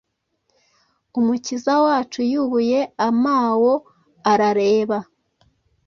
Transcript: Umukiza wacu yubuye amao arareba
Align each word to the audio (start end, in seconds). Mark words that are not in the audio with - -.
Umukiza 1.19 1.73
wacu 1.85 2.19
yubuye 2.31 2.79
amao 3.07 3.71
arareba 4.31 4.97